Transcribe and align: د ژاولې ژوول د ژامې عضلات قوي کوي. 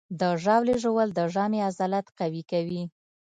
د 0.19 0.21
ژاولې 0.43 0.75
ژوول 0.83 1.09
د 1.13 1.19
ژامې 1.33 1.59
عضلات 1.67 2.07
قوي 2.19 2.43
کوي. 2.51 2.83